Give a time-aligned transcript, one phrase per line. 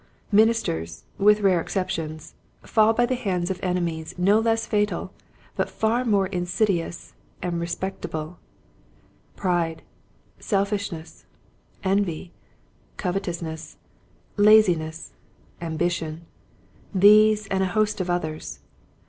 [0.31, 5.13] Ministers, with rare excep tions, fall by the hands of enemies no less fatal
[5.55, 8.39] but far more insidious and respectable,
[9.35, 9.83] pride,
[10.39, 11.25] selfishness,
[11.83, 12.31] envy,
[12.97, 13.77] covetousness,
[14.37, 15.11] lazi ness,
[15.61, 16.25] ambition,
[16.95, 18.57] these and a host of others.